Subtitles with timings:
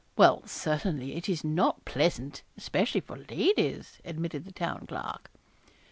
[0.17, 5.29] 'Well, certainly it is not pleasant, especially for ladies,' admitted the Town Clerk.